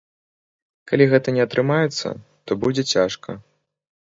[0.91, 2.07] Калі гэта не атрымаецца,
[2.49, 3.29] то будзе цяжка.